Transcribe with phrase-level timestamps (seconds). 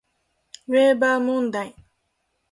[0.67, 1.75] ウェーバー問題